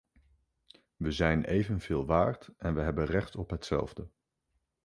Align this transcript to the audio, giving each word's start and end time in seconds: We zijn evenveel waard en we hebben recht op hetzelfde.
We 0.97 1.11
zijn 1.11 1.43
evenveel 1.43 2.05
waard 2.05 2.49
en 2.57 2.75
we 2.75 2.81
hebben 2.81 3.05
recht 3.05 3.35
op 3.35 3.49
hetzelfde. 3.49 4.09